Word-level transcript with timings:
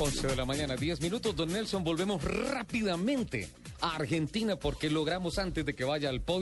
11 0.00 0.28
de 0.28 0.36
la 0.36 0.46
mañana, 0.46 0.76
10 0.76 1.02
minutos. 1.02 1.36
Don 1.36 1.52
Nelson, 1.52 1.84
volvemos 1.84 2.24
rápidamente 2.24 3.50
a 3.80 3.96
Argentina 3.96 4.56
porque 4.56 4.90
logramos 4.90 5.38
antes 5.38 5.64
de 5.64 5.74
que 5.74 5.84
vaya 5.84 6.08
al 6.08 6.20
podio 6.20 6.40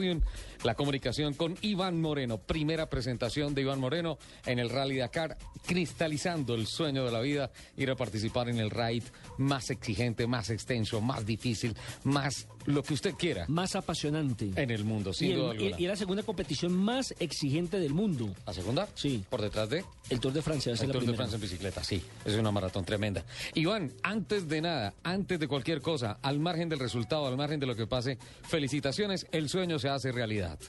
la 0.63 0.75
comunicación 0.75 1.33
con 1.33 1.57
Iván 1.61 2.01
Moreno. 2.01 2.37
Primera 2.37 2.89
presentación 2.89 3.53
de 3.53 3.61
Iván 3.61 3.79
Moreno 3.79 4.17
en 4.45 4.59
el 4.59 4.69
Rally 4.69 4.97
Dakar, 4.97 5.37
cristalizando 5.65 6.55
el 6.55 6.67
sueño 6.67 7.05
de 7.05 7.11
la 7.11 7.21
vida, 7.21 7.51
ir 7.77 7.89
a 7.91 7.95
participar 7.95 8.49
en 8.49 8.59
el 8.59 8.69
raid 8.69 9.03
más 9.37 9.69
exigente, 9.69 10.27
más 10.27 10.49
extenso, 10.49 11.01
más 11.01 11.25
difícil, 11.25 11.75
más 12.03 12.47
lo 12.65 12.83
que 12.83 12.93
usted 12.93 13.13
quiera. 13.15 13.45
Más 13.47 13.75
apasionante. 13.75 14.51
En 14.55 14.71
el 14.71 14.83
mundo, 14.83 15.13
sin 15.13 15.31
y, 15.31 15.33
duda 15.33 15.51
alguna. 15.51 15.77
y, 15.77 15.83
y 15.83 15.87
la 15.87 15.95
segunda 15.95 16.23
competición 16.23 16.73
más 16.73 17.13
exigente 17.19 17.79
del 17.79 17.93
mundo. 17.93 18.33
¿La 18.45 18.53
segunda? 18.53 18.87
Sí. 18.95 19.23
¿Por 19.29 19.41
detrás 19.41 19.69
de? 19.69 19.83
El 20.09 20.19
Tour 20.19 20.33
de 20.33 20.41
Francia. 20.41 20.73
El 20.73 20.91
Tour 20.91 21.05
de 21.05 21.13
Francia 21.13 21.35
en 21.35 21.41
bicicleta, 21.41 21.83
sí. 21.83 22.01
Es 22.25 22.35
una 22.35 22.51
maratón 22.51 22.85
tremenda. 22.85 23.23
Iván, 23.53 23.93
antes 24.03 24.47
de 24.47 24.61
nada, 24.61 24.93
antes 25.03 25.39
de 25.39 25.47
cualquier 25.47 25.81
cosa, 25.81 26.19
al 26.21 26.39
margen 26.39 26.69
del 26.69 26.79
resultado, 26.79 27.28
al 27.29 27.37
margen 27.37 27.59
de 27.59 27.65
lo 27.65 27.75
que 27.75 27.87
pase, 27.87 28.17
felicitaciones, 28.43 29.27
el 29.31 29.49
sueño 29.49 29.79
se 29.79 29.89
hace 29.89 30.11
realidad. 30.11 30.59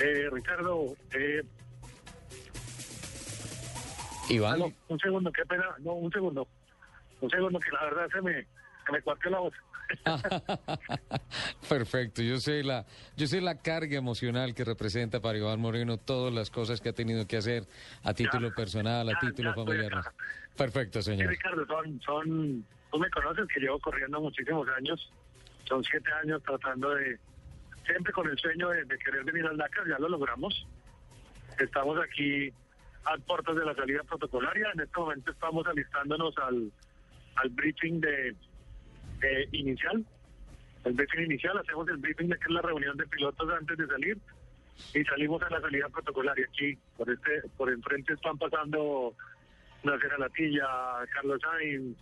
Eh, 0.00 0.28
Ricardo, 0.30 0.94
eh, 1.12 1.42
Iván. 4.28 4.74
un 4.88 4.98
segundo, 4.98 5.32
qué 5.32 5.44
pena, 5.46 5.64
no, 5.78 5.94
un 5.94 6.12
segundo. 6.12 6.46
Un 7.20 7.30
segundo, 7.30 7.58
que 7.58 7.70
la 7.70 7.84
verdad 7.84 8.06
se 8.12 8.20
me, 8.20 8.42
se 8.42 8.92
me 8.92 9.02
cuarteó 9.02 9.30
la 9.30 9.40
voz. 9.40 9.54
Perfecto, 11.68 12.22
yo 12.22 12.38
sé 12.38 12.62
la, 12.62 12.86
yo 13.16 13.26
sé 13.26 13.40
la 13.40 13.60
carga 13.60 13.96
emocional 13.96 14.54
que 14.54 14.64
representa 14.64 15.20
para 15.20 15.38
Iván 15.38 15.60
Moreno 15.60 15.98
todas 15.98 16.32
las 16.32 16.50
cosas 16.50 16.80
que 16.80 16.90
ha 16.90 16.92
tenido 16.92 17.26
que 17.26 17.36
hacer 17.36 17.64
a 18.02 18.14
título 18.14 18.52
personal, 18.54 19.08
a 19.08 19.12
ya, 19.12 19.18
título 19.18 19.50
ya 19.50 19.54
familiar. 19.54 19.92
Perfecto, 20.56 21.02
Sí, 21.02 21.10
señor. 21.10 21.28
Ricardo, 21.28 21.66
son, 21.66 22.00
son, 22.00 22.66
tú 22.90 22.98
me 22.98 23.10
conoces 23.10 23.46
que 23.48 23.60
llevo 23.60 23.78
corriendo 23.78 24.20
muchísimos 24.20 24.68
años, 24.76 25.12
son 25.64 25.82
siete 25.84 26.10
años 26.22 26.42
tratando 26.42 26.94
de, 26.94 27.18
siempre 27.84 28.12
con 28.12 28.28
el 28.28 28.38
sueño 28.38 28.70
de, 28.70 28.84
de 28.84 28.98
querer 28.98 29.24
venir 29.24 29.46
al 29.46 29.56
Dakar, 29.56 29.86
ya 29.88 29.98
lo 29.98 30.08
logramos. 30.08 30.66
Estamos 31.58 31.98
aquí 32.02 32.52
a 33.04 33.16
puertas 33.18 33.56
de 33.56 33.64
la 33.64 33.74
salida 33.74 34.02
protocolaria, 34.02 34.70
en 34.74 34.80
este 34.80 34.98
momento 34.98 35.30
estamos 35.30 35.66
alistándonos 35.66 36.36
al, 36.38 36.72
al 37.36 37.48
briefing 37.50 38.00
de, 38.00 38.34
de 39.20 39.48
inicial, 39.52 40.04
el 40.84 40.92
briefing 40.92 41.24
inicial, 41.24 41.58
hacemos 41.58 41.88
el 41.88 41.96
briefing 41.96 42.28
que 42.28 42.34
es 42.34 42.50
la 42.50 42.62
reunión 42.62 42.96
de 42.96 43.06
pilotos 43.06 43.48
antes 43.50 43.76
de 43.76 43.86
salir 43.86 44.18
y 44.94 45.04
salimos 45.04 45.42
a 45.42 45.50
la 45.50 45.60
salida 45.60 45.88
protocolaria 45.88 46.46
aquí, 46.48 46.78
por 46.96 47.10
este, 47.10 47.42
por 47.56 47.70
enfrente 47.70 48.12
están 48.12 48.38
pasando 48.38 49.14
Nacer 49.82 50.18
Latilla, 50.18 50.66
Carlos 51.12 51.40
Sainz, 51.40 51.96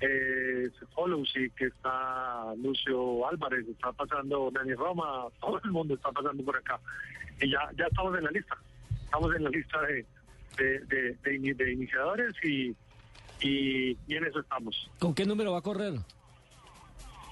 eh, 0.00 0.70
Holousi, 0.94 1.50
que 1.50 1.66
está 1.66 2.54
Lucio 2.56 3.28
Álvarez, 3.28 3.66
está 3.68 3.92
pasando 3.92 4.50
Dani 4.50 4.74
Roma, 4.74 5.26
todo 5.40 5.60
el 5.64 5.70
mundo 5.70 5.94
está 5.94 6.10
pasando 6.12 6.42
por 6.44 6.56
acá. 6.56 6.80
Y 7.40 7.50
ya, 7.50 7.70
ya 7.76 7.86
estamos 7.86 8.16
en 8.18 8.24
la 8.24 8.30
lista, 8.30 8.56
estamos 9.04 9.34
en 9.34 9.44
la 9.44 9.50
lista 9.50 9.80
de, 9.82 10.06
de, 10.56 10.78
de, 10.80 11.18
de 11.22 11.54
de 11.54 11.72
iniciadores 11.72 12.34
y, 12.42 12.74
y, 13.40 13.96
y 14.06 14.16
en 14.16 14.24
eso 14.24 14.40
estamos. 14.40 14.90
¿Con 14.98 15.14
qué 15.14 15.24
número 15.24 15.52
va 15.52 15.58
a 15.58 15.62
correr? 15.62 15.94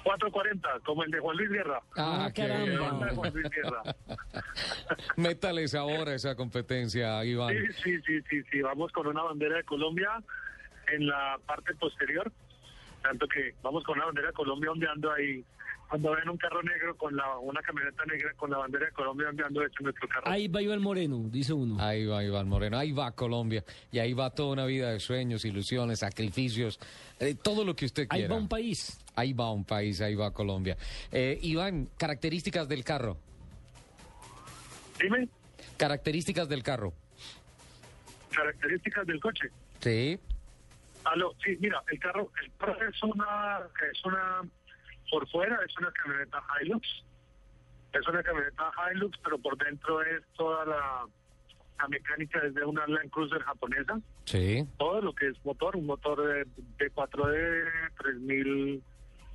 440, 0.03 0.69
como 0.85 1.05
el 1.05 1.11
de 1.11 1.21
Juan 1.21 1.37
Luis 1.37 1.51
Guerra. 1.51 1.81
Ah, 1.97 2.25
Ah, 2.27 2.33
qué 2.35 2.43
caramba. 2.43 2.65
El 2.65 2.71
bien. 2.71 2.81
banda 2.83 3.07
de 3.07 3.15
Juan 3.15 3.33
Luis 3.35 3.51
Guerra. 3.51 3.83
Métales 5.17 5.75
ahora 5.75 6.15
esa 6.15 6.35
competencia, 6.35 7.25
Iván. 7.25 7.55
Sí, 7.55 7.73
sí, 7.83 8.01
sí, 8.07 8.23
sí, 8.29 8.43
sí, 8.51 8.63
vamos 8.63 8.91
con 8.93 9.07
una 9.07 9.23
bandera 9.23 9.57
de 9.57 9.65
Colombia 9.65 10.11
en 10.93 11.07
la 11.07 11.39
parte 11.47 11.75
posterior, 11.77 12.31
tanto 13.03 13.27
que 13.29 13.55
vamos 13.63 13.85
con 13.85 13.97
una 13.97 14.07
bandera 14.07 14.29
de 14.29 14.35
Colombia 14.35 14.71
ondeando 14.73 15.13
ahí. 15.13 15.45
Cuando 15.89 16.13
ven 16.13 16.29
un 16.29 16.37
carro 16.39 16.63
negro 16.63 16.97
con 16.97 17.15
la 17.15 17.37
una 17.39 17.61
camioneta 17.61 18.03
negra 18.07 18.33
con 18.35 18.51
la 18.51 18.57
bandera 18.59 18.87
de 18.87 18.93
Colombia 18.93 19.29
ondeando 19.29 19.63
es 19.63 19.71
nuestro 19.81 20.09
carro. 20.09 20.23
Ahí 20.31 20.49
va 20.49 20.63
Iván 20.63 20.81
Moreno, 20.81 21.19
dice 21.29 21.53
uno. 21.53 21.79
Ahí 21.79 22.07
va 22.07 22.25
Iván 22.25 22.49
Moreno, 22.49 22.79
ahí 22.79 22.93
va 22.93 23.13
Colombia 23.13 23.63
y 23.91 23.99
ahí 23.99 24.15
va 24.15 24.31
toda 24.31 24.53
una 24.55 24.65
vida 24.65 24.91
de 24.91 25.01
sueños, 25.01 25.45
ilusiones, 25.45 25.99
sacrificios, 25.99 26.81
eh, 27.21 27.35
todo 27.35 27.65
lo 27.65 27.77
que 27.77 27.85
usted 27.85 28.07
Ahí 28.09 28.21
quiera. 28.21 28.35
va 28.35 28.41
un 28.41 28.49
país. 28.49 28.99
Ahí 29.15 29.35
va 29.35 29.51
un 29.53 29.65
país, 29.67 30.01
ahí 30.01 30.15
va 30.15 30.33
Colombia. 30.33 30.79
Eh, 31.11 31.39
Iván, 31.43 31.89
características 31.99 32.67
del 32.69 32.85
carro. 32.85 33.19
Dime, 35.01 35.29
Características 35.77 36.49
del 36.49 36.63
carro. 36.63 36.93
características 38.31 39.07
del 39.07 39.21
coche. 39.21 39.49
Sí. 39.81 40.19
Aló, 41.05 41.35
sí, 41.45 41.57
mira, 41.61 41.83
el 41.91 41.99
carro, 41.99 42.31
el 42.43 42.51
carro 42.57 42.89
es 42.89 43.03
una, 43.03 43.61
es 43.93 44.05
una, 44.05 44.41
por 45.13 45.29
fuera 45.29 45.59
es 45.69 45.77
una 45.77 45.91
camioneta 45.93 46.43
Hilux, 46.63 46.89
es 47.93 48.09
una 48.09 48.23
camioneta 48.23 48.71
Hilux, 48.95 49.19
pero 49.23 49.37
por 49.37 49.59
dentro 49.59 50.01
es 50.01 50.23
toda 50.39 50.65
la, 50.65 51.05
la 51.79 51.89
mecánica 51.89 52.41
desde 52.41 52.65
una 52.65 52.87
Land 52.87 53.11
Cruiser 53.11 53.43
japonesa, 53.43 54.01
Sí. 54.25 54.67
todo 54.79 55.03
lo 55.03 55.13
que 55.15 55.29
es 55.29 55.45
motor, 55.45 55.77
un 55.77 55.85
motor 55.85 56.27
de, 56.27 56.47
de 56.79 56.91
4D, 56.95 57.93
3000, 57.99 58.83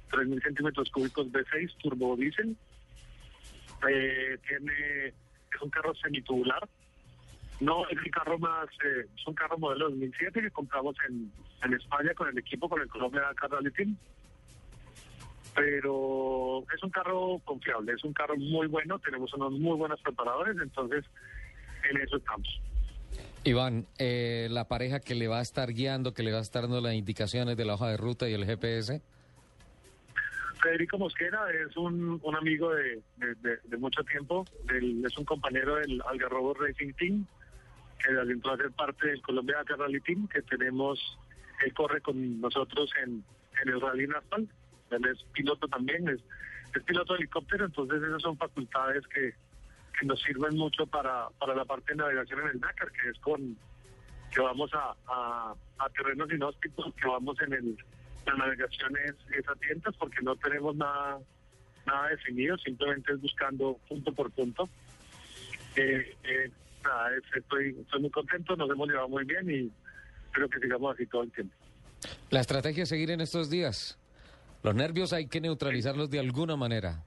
3000 0.10 0.42
centímetros 0.42 0.90
cúbicos 0.90 1.28
V6, 1.28 1.78
turbo 1.78 2.16
diésel, 2.16 2.58
eh, 3.88 4.40
tiene, 4.48 5.08
es 5.10 5.62
un 5.62 5.70
carro 5.70 5.94
semitubular, 5.94 6.68
no 7.60 7.88
es 7.90 7.98
el 8.04 8.10
carro 8.10 8.40
más, 8.40 8.68
eh, 8.84 9.06
es 9.16 9.28
un 9.28 9.36
carro 9.36 9.60
modelo 9.60 9.90
2007 9.92 10.42
que 10.42 10.50
compramos 10.52 10.96
en, 11.08 11.32
en 11.64 11.74
España 11.76 12.16
con 12.16 12.30
el 12.30 12.38
equipo, 12.40 12.68
con 12.68 12.82
el 12.82 12.88
Colombia 12.88 13.22
Dakar 13.22 13.52
Rally 13.52 13.70
Team. 13.72 13.96
Pero 15.58 16.64
es 16.72 16.84
un 16.84 16.92
carro 16.92 17.42
confiable, 17.44 17.94
es 17.94 18.04
un 18.04 18.14
carro 18.14 18.36
muy 18.38 18.68
bueno, 18.68 19.00
tenemos 19.00 19.34
unos 19.34 19.54
muy 19.54 19.76
buenos 19.76 20.00
preparadores, 20.02 20.56
entonces 20.62 21.04
en 21.90 21.98
eso 21.98 22.18
estamos. 22.18 22.62
Iván, 23.44 23.88
eh, 23.98 24.50
la 24.52 24.68
pareja 24.68 25.00
que 25.00 25.16
le 25.16 25.28
va 25.28 25.40
a 25.40 25.42
estar 25.42 25.74
guiando, 25.74 26.14
que 26.14 26.22
le 26.22 26.32
va 26.32 26.38
a 26.38 26.42
estar 26.42 26.62
dando 26.64 26.80
las 26.80 26.94
indicaciones 26.94 27.58
de 27.58 27.66
la 27.66 27.74
hoja 27.74 27.90
de 27.90 27.98
ruta 27.98 28.30
y 28.30 28.34
el 28.36 28.46
GPS. 28.46 29.02
Federico 30.62 31.00
Mosquera 31.00 31.40
es 31.68 31.76
un, 31.76 32.20
un 32.22 32.36
amigo 32.36 32.72
de, 32.76 33.02
de- 33.18 33.36
de- 33.42 33.58
de 33.64 33.78
mucho 33.78 34.04
tiempo, 34.04 34.46
del- 34.66 35.04
es 35.04 35.18
un 35.18 35.26
compañero 35.26 35.78
del 35.78 36.00
Algarrobo 36.08 36.54
Racing 36.54 36.94
Team, 36.94 37.26
que 38.04 38.32
entró 38.32 38.52
a 38.54 38.58
ser 38.58 38.72
parte 38.74 39.08
del 39.08 39.22
Colombia 39.24 39.64
Rally 39.66 40.02
Team, 40.02 40.28
que 40.28 40.44
tenemos, 40.44 41.00
él 41.66 41.74
corre 41.74 42.00
con 42.02 42.40
nosotros 42.42 42.92
en, 43.04 43.24
en 43.64 43.70
el 43.70 43.82
Rally 43.82 44.06
Nacional, 44.08 44.48
él 44.92 45.06
es 45.06 45.24
piloto 45.34 45.68
también, 45.68 46.08
es, 46.10 46.20
es 46.76 46.84
piloto 46.84 47.14
de 47.14 47.20
helicóptero, 47.20 47.66
entonces 47.66 48.02
esas 48.04 48.22
son 48.22 48.38
facultades 48.38 49.06
que, 49.08 49.34
que 50.00 50.06
nos 50.06 50.22
sirven 50.22 50.56
mucho 50.58 50.86
para, 50.88 51.30
para 51.40 51.56
la 51.56 51.66
parte 51.66 51.94
de 51.94 51.98
navegación 51.98 52.42
en 52.42 52.48
el 52.50 52.60
Dakar, 52.60 52.92
que 52.92 53.10
es 53.10 53.20
con 53.20 53.58
que 54.32 54.42
vamos 54.42 54.70
a, 54.74 54.94
a, 55.08 55.56
a 55.80 55.90
terrenos 55.90 56.32
inhóspitos, 56.32 56.94
que 56.96 57.08
vamos 57.08 57.40
en 57.42 57.54
el 57.54 57.78
la 58.26 58.34
navegación 58.36 58.92
es, 59.06 59.16
es 59.38 59.48
a 59.48 59.56
tientas 59.56 59.96
porque 59.98 60.18
no 60.22 60.36
tenemos 60.36 60.76
nada 60.76 61.18
nada 61.86 62.10
definido, 62.10 62.58
simplemente 62.58 63.14
es 63.14 63.22
buscando 63.22 63.80
punto 63.88 64.12
por 64.12 64.30
punto. 64.32 64.68
Eh, 65.78 66.14
eh, 66.24 66.52
nada, 66.84 67.16
es- 67.16 67.24
estoy, 67.38 67.78
estoy 67.80 68.02
muy 68.02 68.10
contento, 68.10 68.56
nos 68.58 68.70
hemos 68.70 68.90
llevado 68.90 69.08
muy 69.08 69.24
bien 69.24 69.50
y 69.50 69.72
espero 70.26 70.50
que 70.50 70.60
sigamos 70.60 70.94
así 70.96 71.06
todo 71.06 71.24
el 71.24 71.32
tiempo. 71.32 71.56
La 72.30 72.42
estrategia 72.42 72.84
es 72.84 72.90
seguir 72.90 73.12
en 73.12 73.22
estos 73.22 73.50
días. 73.50 73.98
Los 74.64 74.76
nervios 74.76 75.14
hay 75.14 75.28
que 75.28 75.42
neutralizarlos 75.42 76.10
de 76.10 76.20
alguna 76.20 76.56
manera. 76.56 77.04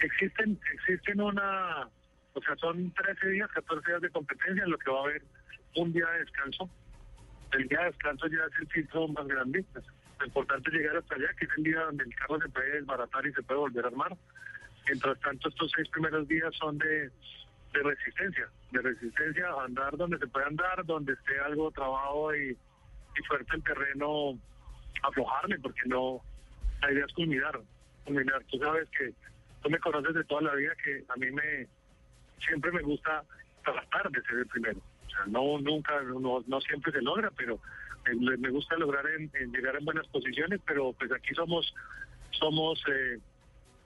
Existen, 0.00 0.58
existen 0.74 1.20
una, 1.20 1.88
o 2.32 2.42
sea, 2.42 2.56
son 2.56 2.90
13 2.92 3.28
días, 3.28 3.50
14 3.52 3.86
días 3.88 4.02
de 4.02 4.10
competencia 4.10 4.64
en 4.64 4.70
lo 4.70 4.78
que 4.78 4.90
va 4.90 4.98
a 4.98 5.02
haber 5.02 5.22
un 5.76 5.92
día 5.92 6.08
de 6.08 6.20
descanso. 6.20 6.68
El 7.52 7.68
día 7.68 7.80
de 7.80 7.86
descanso 7.86 8.26
ya 8.28 8.44
es 8.50 8.60
el 8.60 8.68
filtro 8.68 9.08
más 9.08 9.26
grande. 9.26 9.64
pues, 9.72 9.84
Lo 10.20 10.26
importante 10.26 10.70
es 10.70 10.76
llegar 10.76 10.96
hasta 10.96 11.14
allá, 11.14 11.28
que 11.38 11.44
es 11.44 11.50
el 11.56 11.64
día 11.64 11.80
donde 11.80 12.04
el 12.04 12.14
carro 12.14 12.40
se 12.40 12.48
puede 12.48 12.72
desbaratar 12.72 13.26
y 13.26 13.32
se 13.32 13.42
puede 13.42 13.60
volver 13.60 13.84
a 13.84 13.88
armar. 13.88 14.16
Mientras 14.86 15.20
tanto, 15.20 15.48
estos 15.48 15.70
seis 15.76 15.88
primeros 15.90 16.26
días 16.26 16.52
son 16.56 16.78
de, 16.78 17.10
resistencia, 17.72 18.48
de 18.72 18.80
resistencia 18.82 19.48
a 19.48 19.64
andar 19.64 19.96
donde 19.96 20.18
se 20.18 20.26
puede 20.26 20.46
andar, 20.46 20.84
donde 20.84 21.12
esté 21.12 21.38
algo 21.40 21.70
trabado 21.70 22.34
y 22.34 22.56
fuerte 23.28 23.54
el 23.54 23.62
terreno, 23.62 24.38
aflojarle, 25.02 25.58
porque 25.60 25.80
no, 25.86 26.20
la 26.80 26.92
idea 26.92 27.04
es 27.06 27.12
culminar, 27.12 27.60
culminar. 28.04 28.42
Tú 28.50 28.58
sabes 28.58 28.88
que 28.90 29.12
tú 29.62 29.70
me 29.70 29.78
conoces 29.78 30.14
de 30.14 30.24
toda 30.24 30.42
la 30.42 30.54
vida 30.54 30.72
que 30.82 31.04
a 31.08 31.16
mí 31.16 31.30
me 31.30 31.66
siempre 32.46 32.72
me 32.72 32.82
gusta 32.82 33.22
tratar 33.64 34.10
de 34.10 34.22
ser 34.22 34.38
el 34.38 34.46
primero. 34.46 34.80
No 35.26 35.58
nunca, 35.60 36.02
no, 36.02 36.42
no 36.46 36.60
siempre 36.60 36.92
se 36.92 37.02
logra, 37.02 37.30
pero 37.36 37.58
me, 38.18 38.36
me 38.36 38.50
gusta 38.50 38.76
lograr 38.76 39.06
en, 39.06 39.30
en 39.34 39.52
llegar 39.52 39.76
en 39.76 39.84
buenas 39.84 40.06
posiciones, 40.08 40.60
pero 40.66 40.92
pues 40.92 41.12
aquí 41.12 41.34
somos 41.34 41.72
somos 42.32 42.82
eh, 42.88 43.18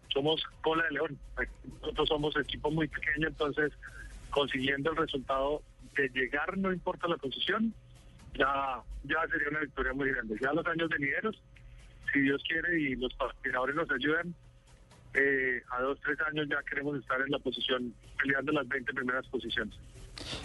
somos 0.09 0.43
cola 0.62 0.85
de 0.85 0.93
león. 0.93 1.19
Nosotros 1.81 2.09
somos 2.09 2.37
equipo 2.37 2.70
muy 2.70 2.88
pequeño, 2.88 3.29
entonces 3.29 3.73
consiguiendo 4.31 4.91
el 4.91 4.97
resultado 4.97 5.62
de 5.94 6.09
llegar 6.11 6.56
no 6.56 6.73
importa 6.73 7.09
la 7.09 7.17
posición, 7.17 7.75
ya, 8.38 8.83
ya 9.05 9.29
sería 9.31 9.49
una 9.50 9.61
victoria 9.61 9.93
muy 9.93 10.11
grande. 10.11 10.37
Ya 10.41 10.53
los 10.53 10.67
años 10.67 10.88
venideros, 10.88 11.43
si 12.12 12.21
Dios 12.21 12.43
quiere 12.49 12.79
y 12.79 12.97
los 12.97 13.12
patrocinadores 13.15 13.77
nos 13.77 13.91
ayudan, 13.91 14.35
eh, 15.15 15.62
a 15.71 15.81
dos, 15.81 15.99
tres 16.05 16.19
años 16.29 16.47
ya 16.49 16.62
queremos 16.62 16.99
estar 16.99 17.21
en 17.21 17.31
la 17.31 17.38
posición, 17.38 17.94
peleando 18.19 18.53
las 18.53 18.69
20 18.69 18.93
primeras 18.93 19.27
posiciones. 19.29 19.75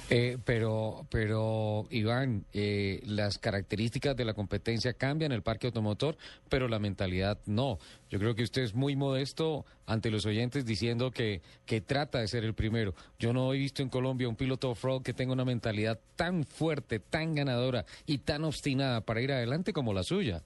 Eh, 0.10 0.38
pero, 0.44 1.06
pero 1.10 1.88
Iván, 1.90 2.46
eh, 2.54 3.02
las 3.06 3.38
características 3.38 4.16
de 4.16 4.26
la 4.26 4.34
competencia 4.34 4.94
cambian 4.94 5.32
el 5.32 5.42
parque 5.42 5.68
automotor, 5.68 6.18
pero 6.50 6.68
la 6.68 6.80
mentalidad 6.80 7.40
no. 7.46 7.80
Yo 8.10 8.20
creo 8.20 8.36
que 8.36 8.44
usted 8.44 8.64
es 8.64 8.74
muy 8.74 8.96
modesto 8.96 9.66
ante 9.86 10.12
los 10.12 10.26
oyentes 10.26 10.66
diciendo 10.66 11.12
que, 11.12 11.42
que 11.66 11.82
trata 11.82 12.20
de 12.20 12.28
ser 12.28 12.44
el 12.44 12.54
primero. 12.54 12.94
Yo 13.20 13.32
no 13.34 13.54
he 13.54 13.58
visto 13.58 13.82
en 13.82 13.90
Colombia 13.90 14.28
un 14.28 14.36
piloto 14.36 14.72
off-road 14.72 15.04
que 15.04 15.14
tenga 15.14 15.34
una 15.34 15.46
mentalidad 15.46 16.00
tan 16.16 16.44
fuerte, 16.44 17.00
tan 17.00 17.36
ganadora 17.36 17.86
y 18.06 18.20
tan 18.20 18.44
obstinada 18.44 19.02
para 19.02 19.22
ir 19.22 19.32
adelante 19.32 19.74
como 19.74 19.94
la 19.94 20.04
suya. 20.04 20.42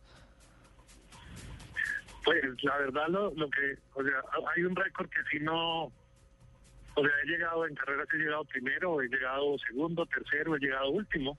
Pues 2.23 2.41
la 2.63 2.77
verdad 2.77 3.07
lo, 3.07 3.31
lo 3.35 3.49
que, 3.49 3.77
o 3.93 4.03
sea, 4.03 4.15
hay 4.55 4.63
un 4.63 4.75
récord 4.75 5.09
que 5.09 5.21
si 5.31 5.43
no, 5.43 5.91
o 6.95 7.01
sea, 7.01 7.11
he 7.23 7.27
llegado 7.27 7.65
en 7.67 7.75
carreras, 7.75 8.07
he 8.13 8.17
llegado 8.17 8.45
primero, 8.45 9.01
he 9.01 9.07
llegado 9.09 9.57
segundo, 9.59 10.05
tercero, 10.05 10.55
he 10.55 10.59
llegado 10.59 10.89
último, 10.89 11.37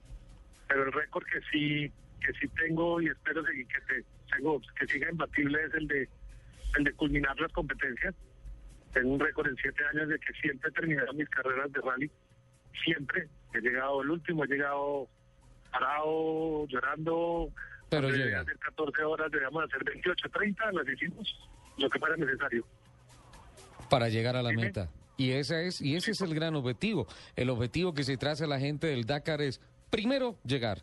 pero 0.69 0.85
el 0.85 0.93
récord 0.93 1.25
que 1.25 1.41
sí, 1.51 1.91
que 2.21 2.33
sí 2.39 2.47
tengo 2.49 3.01
y 3.01 3.09
espero 3.09 3.45
seguir, 3.45 3.67
que 3.67 3.81
te, 3.95 4.05
tengo, 4.35 4.61
que 4.79 4.87
siga 4.87 5.11
imbatible 5.11 5.65
es 5.65 5.75
el 5.75 5.89
de, 5.89 6.09
el 6.77 6.85
de 6.85 6.93
culminar 6.93 7.41
las 7.41 7.53
competencias. 7.53 8.15
Tengo 8.93 9.15
un 9.15 9.21
récord 9.21 9.49
en 9.49 9.57
siete 9.57 9.83
años 9.93 10.09
de 10.09 10.19
que 10.19 10.33
siempre 10.35 10.69
he 10.69 10.73
terminado 10.73 11.13
mis 11.15 11.29
carreras 11.31 11.73
de 11.73 11.81
rally, 11.81 12.11
siempre 12.85 13.29
he 13.55 13.61
llegado 13.61 14.03
el 14.03 14.11
último, 14.11 14.45
he 14.45 14.49
llegado 14.49 15.09
parado, 15.71 16.67
llorando, 16.69 17.51
Pero 17.89 18.11
llega. 18.11 18.41
hacer 18.41 18.59
14 18.59 19.03
horas, 19.05 19.31
debíamos 19.31 19.65
hacer 19.65 19.85
28, 19.85 20.29
30, 20.31 20.73
las 20.73 20.89
hicimos, 20.89 21.51
lo 21.79 21.89
que 21.89 21.99
fuera 21.99 22.17
necesario. 22.17 22.67
para 23.89 24.09
llegar 24.09 24.37
a 24.37 24.43
la 24.43 24.53
meta. 24.53 24.91
Y 25.17 25.33
esa 25.33 25.61
es 25.63 25.81
y 25.81 25.97
ese 25.97 26.11
es 26.11 26.21
el 26.21 26.35
gran 26.35 26.55
objetivo. 26.57 27.07
El 27.37 27.51
objetivo 27.51 27.95
que 27.95 28.05
se 28.05 28.17
traza 28.17 28.47
la 28.47 28.59
gente 28.61 28.87
del 28.89 29.05
Dakar 29.07 29.41
es 29.41 29.61
primero 29.91 30.37
llegar. 30.45 30.83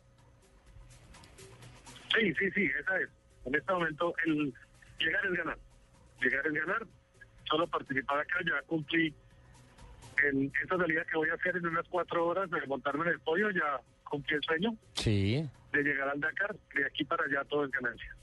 Sí, 2.17 2.33
sí, 2.39 2.51
sí, 2.51 2.69
esa 2.79 2.99
es. 2.99 3.09
En 3.45 3.55
este 3.55 3.71
momento, 3.73 4.13
el 4.25 4.53
llegar 4.99 5.25
es 5.25 5.31
ganar. 5.33 5.57
Llegar 6.21 6.47
es 6.47 6.53
ganar. 6.53 6.87
Solo 7.49 7.67
participar 7.67 8.19
acá, 8.19 8.39
ya 8.45 8.61
cumplí 8.67 9.13
en 10.29 10.51
esta 10.61 10.77
salida 10.77 11.03
que 11.05 11.17
voy 11.17 11.29
a 11.29 11.33
hacer 11.33 11.57
en 11.57 11.67
unas 11.67 11.87
cuatro 11.89 12.25
horas 12.27 12.49
de 12.49 12.65
montarme 12.67 13.03
en 13.05 13.11
el 13.11 13.19
podio, 13.19 13.49
ya 13.51 13.79
cumplí 14.03 14.35
el 14.35 14.43
sueño 14.43 14.77
Sí. 14.93 15.47
de 15.73 15.83
llegar 15.83 16.09
al 16.09 16.19
Dakar. 16.21 16.55
De 16.75 16.85
aquí 16.85 17.03
para 17.03 17.25
allá 17.25 17.43
todo 17.49 17.65
es 17.65 17.71
ganancia. 17.71 18.15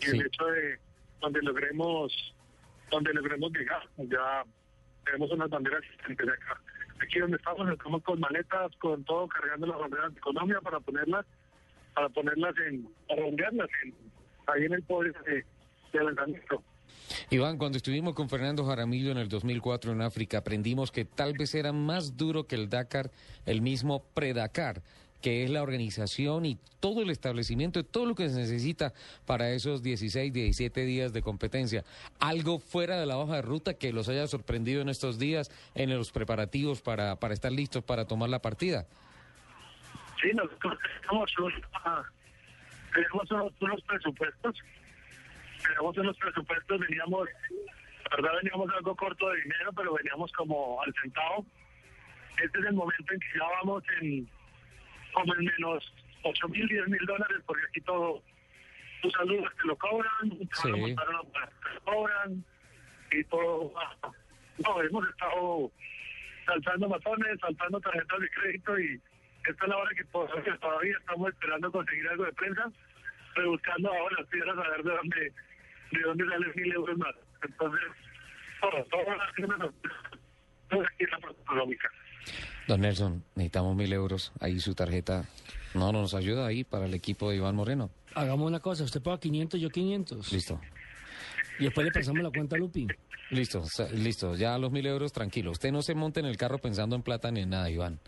Y 0.00 0.06
Sí. 0.06 0.16
el 0.18 0.26
hecho 0.26 0.44
de 0.46 0.78
donde 1.20 1.40
logremos, 1.42 2.34
donde 2.90 3.14
logremos 3.14 3.50
llegar, 3.52 3.82
ya 3.96 4.44
tenemos 5.06 5.30
unas 5.30 5.48
banderas 5.48 5.82
existentes 5.84 6.26
de 6.26 6.32
acá. 6.32 6.60
Aquí 7.02 7.18
donde 7.18 7.36
estamos, 7.36 7.68
estamos 7.70 8.02
con 8.02 8.20
maletas, 8.20 8.72
con 8.78 9.04
todo, 9.04 9.28
cargando 9.28 9.66
las 9.66 9.78
banderas 9.78 10.14
de 10.14 10.20
Colombia 10.20 10.60
para 10.60 10.80
ponerlas, 10.80 11.26
para 11.94 12.08
ponerlas 12.10 12.54
en, 12.66 12.88
para 13.08 13.24
ondearlas 13.24 13.68
en, 13.84 13.94
ahí 14.46 14.64
en 14.64 14.72
el 14.74 14.82
podio 14.82 15.14
de, 15.24 15.44
de 15.92 16.04
lanzamiento. 16.04 16.62
Iván, 17.30 17.58
cuando 17.58 17.76
estuvimos 17.76 18.14
con 18.14 18.28
Fernando 18.28 18.64
Jaramillo 18.64 19.10
en 19.10 19.18
el 19.18 19.28
2004 19.28 19.92
en 19.92 20.02
África, 20.02 20.38
aprendimos 20.38 20.90
que 20.90 21.04
tal 21.04 21.34
vez 21.34 21.54
era 21.54 21.72
más 21.72 22.16
duro 22.16 22.46
que 22.46 22.56
el 22.56 22.68
Dakar, 22.68 23.10
el 23.44 23.62
mismo 23.62 24.04
pre-Dakar, 24.14 24.82
que 25.26 25.42
es 25.42 25.50
la 25.50 25.60
organización 25.60 26.46
y 26.46 26.56
todo 26.78 27.02
el 27.02 27.10
establecimiento, 27.10 27.82
todo 27.82 28.06
lo 28.06 28.14
que 28.14 28.28
se 28.28 28.36
necesita 28.36 28.92
para 29.26 29.50
esos 29.50 29.82
16, 29.82 30.32
17 30.32 30.84
días 30.84 31.12
de 31.12 31.20
competencia. 31.20 31.82
Algo 32.20 32.60
fuera 32.60 33.00
de 33.00 33.06
la 33.06 33.18
hoja 33.18 33.34
de 33.34 33.42
ruta 33.42 33.74
que 33.74 33.92
los 33.92 34.08
haya 34.08 34.28
sorprendido 34.28 34.82
en 34.82 34.88
estos 34.88 35.18
días, 35.18 35.50
en 35.74 35.90
los 35.90 36.12
preparativos 36.12 36.80
para, 36.80 37.16
para 37.16 37.34
estar 37.34 37.50
listos 37.50 37.82
para 37.82 38.04
tomar 38.04 38.28
la 38.28 38.40
partida. 38.40 38.86
Sí, 40.22 40.30
nosotros 40.32 40.78
ah, 41.84 42.04
tenemos 42.94 43.28
unos, 43.32 43.52
unos 43.62 43.82
presupuestos, 43.82 44.54
tenemos 45.66 45.98
unos 45.98 46.16
presupuestos, 46.18 46.78
veníamos, 46.78 47.28
la 48.10 48.16
verdad 48.16 48.30
veníamos 48.44 48.72
algo 48.76 48.94
corto 48.94 49.28
de 49.30 49.42
dinero, 49.42 49.72
pero 49.72 49.92
veníamos 49.92 50.30
como 50.34 50.80
al 50.84 50.94
centavo. 51.02 51.44
Este 52.40 52.60
es 52.60 52.64
el 52.64 52.74
momento 52.74 53.12
en 53.12 53.18
que 53.18 53.26
ya 53.36 53.44
vamos 53.60 53.82
en 54.00 54.35
como 55.16 55.34
en 55.34 55.44
menos 55.46 55.82
8 56.24 56.48
mil, 56.48 56.68
10 56.68 56.88
mil 56.88 57.06
dólares, 57.06 57.38
porque 57.46 57.62
aquí 57.70 57.80
todo, 57.80 58.22
tus 59.00 59.10
saludos 59.14 59.50
te 59.56 59.66
lo 59.66 59.76
cobran, 59.78 60.30
Sí. 60.52 60.68
a 60.68 60.74
una 60.76 60.94
te 60.94 61.74
lo 61.74 61.80
cobran, 61.84 62.44
y 63.12 63.24
todo. 63.24 63.72
ah, 63.78 63.96
No, 64.58 64.82
hemos 64.82 65.08
estado 65.08 65.72
saltando 66.44 66.88
matones, 66.90 67.40
saltando 67.40 67.80
tarjetas 67.80 68.20
de 68.20 68.28
crédito 68.30 68.78
y 68.78 69.00
esta 69.48 69.64
es 69.64 69.68
la 69.70 69.76
hora 69.78 69.90
que 69.96 70.04
todavía, 70.04 70.96
estamos 70.98 71.28
esperando 71.32 71.72
conseguir 71.72 72.08
algo 72.08 72.24
de 72.26 72.32
prensa, 72.34 72.70
rebuscando 73.36 73.88
ahora 73.92 74.16
las 74.20 74.28
piedras 74.28 74.58
a 74.58 74.68
ver 74.70 74.82
de 74.82 74.90
dónde, 74.96 75.32
de 75.92 76.00
dónde 76.00 76.24
salen 76.28 76.52
mil 76.56 76.72
euros 76.74 76.98
más. 76.98 77.14
Entonces, 77.42 77.88
todo, 78.60 78.84
todo 78.84 79.12
aquí 79.22 79.42
en 79.42 81.10
la 81.10 81.18
parte 81.20 81.40
económica. 81.42 81.90
Don 82.66 82.80
Nelson, 82.80 83.22
necesitamos 83.34 83.76
mil 83.76 83.92
euros. 83.92 84.32
Ahí 84.40 84.58
su 84.60 84.74
tarjeta 84.74 85.24
no 85.74 85.92
nos 85.92 86.14
ayuda 86.14 86.46
ahí 86.46 86.64
para 86.64 86.86
el 86.86 86.94
equipo 86.94 87.30
de 87.30 87.36
Iván 87.36 87.54
Moreno. 87.54 87.90
Hagamos 88.14 88.46
una 88.46 88.60
cosa, 88.60 88.84
usted 88.84 89.02
paga 89.02 89.18
500, 89.18 89.60
yo 89.60 89.68
500. 89.70 90.32
Listo. 90.32 90.60
Y 91.58 91.64
después 91.64 91.84
le 91.86 91.92
pasamos 91.92 92.22
la 92.22 92.30
cuenta 92.30 92.56
a 92.56 92.58
Lupi. 92.58 92.86
Listo, 93.30 93.64
listo. 93.92 94.34
Ya 94.36 94.56
los 94.58 94.70
mil 94.70 94.86
euros, 94.86 95.12
tranquilo. 95.12 95.50
Usted 95.50 95.72
no 95.72 95.82
se 95.82 95.94
monte 95.94 96.20
en 96.20 96.26
el 96.26 96.36
carro 96.36 96.58
pensando 96.58 96.96
en 96.96 97.02
plata 97.02 97.30
ni 97.30 97.40
en 97.40 97.50
nada, 97.50 97.70
Iván. 97.70 97.98